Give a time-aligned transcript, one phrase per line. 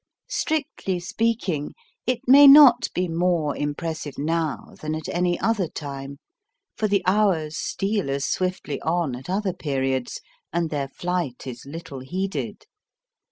[0.29, 1.75] Strictly speaking,
[2.07, 6.17] it may not be more impressive now, than at any other time;
[6.75, 10.19] for the hours steal as swiftly on, at other periods,
[10.51, 12.65] and their flight is little heeded.